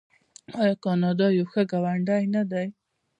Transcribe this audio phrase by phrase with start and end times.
[0.61, 2.67] آیا کاناډا یو ښه ګاونډی نه دی؟